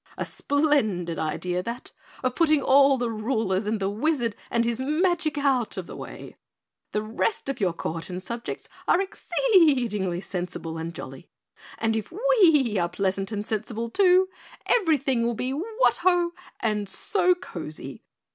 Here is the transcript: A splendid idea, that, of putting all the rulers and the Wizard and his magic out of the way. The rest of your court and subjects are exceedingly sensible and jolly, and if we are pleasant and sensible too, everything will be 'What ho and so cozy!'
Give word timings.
A 0.17 0.25
splendid 0.25 1.19
idea, 1.19 1.61
that, 1.61 1.91
of 2.23 2.33
putting 2.33 2.59
all 2.63 2.97
the 2.97 3.11
rulers 3.11 3.67
and 3.67 3.79
the 3.79 3.87
Wizard 3.87 4.35
and 4.49 4.65
his 4.65 4.79
magic 4.81 5.37
out 5.37 5.77
of 5.77 5.85
the 5.85 5.95
way. 5.95 6.37
The 6.91 7.03
rest 7.03 7.49
of 7.49 7.59
your 7.59 7.71
court 7.71 8.09
and 8.09 8.23
subjects 8.23 8.67
are 8.87 8.99
exceedingly 8.99 10.19
sensible 10.19 10.79
and 10.79 10.95
jolly, 10.95 11.29
and 11.77 11.95
if 11.95 12.11
we 12.11 12.79
are 12.79 12.89
pleasant 12.89 13.31
and 13.31 13.45
sensible 13.45 13.91
too, 13.91 14.27
everything 14.65 15.21
will 15.21 15.35
be 15.35 15.51
'What 15.53 15.97
ho 15.97 16.31
and 16.61 16.89
so 16.89 17.35
cozy!' 17.35 18.01